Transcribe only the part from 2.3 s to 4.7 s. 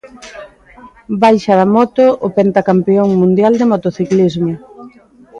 pentacampión mundial de motociclismo.